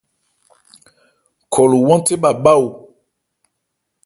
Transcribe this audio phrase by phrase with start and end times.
[1.51, 2.67] Khɔ lo hwánthe bha bhá o.